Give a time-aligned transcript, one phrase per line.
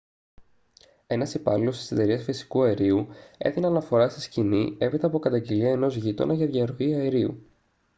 [1.07, 3.07] ένας υπάλληλος της εταιρείας φυσικού αερίου
[3.37, 7.41] έδινε αναφορά στη σκηνή έπειτα από καταγγελία ενός γείτονα για διαρροή αερίου